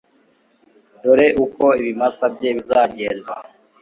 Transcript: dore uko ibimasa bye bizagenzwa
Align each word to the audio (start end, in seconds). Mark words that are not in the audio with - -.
dore 1.01 1.27
uko 1.45 1.65
ibimasa 1.81 2.25
bye 2.35 2.49
bizagenzwa 2.57 3.35